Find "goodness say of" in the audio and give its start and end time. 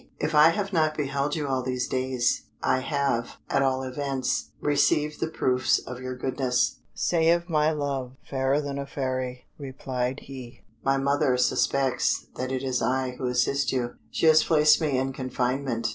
6.15-7.51